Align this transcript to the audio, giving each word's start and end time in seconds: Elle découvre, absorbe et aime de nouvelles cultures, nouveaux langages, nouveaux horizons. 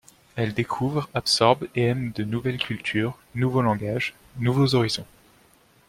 Elle 0.35 0.55
découvre, 0.55 1.07
absorbe 1.13 1.67
et 1.75 1.83
aime 1.83 2.09
de 2.13 2.23
nouvelles 2.23 2.57
cultures, 2.57 3.15
nouveaux 3.35 3.61
langages, 3.61 4.15
nouveaux 4.39 4.73
horizons. 4.73 5.05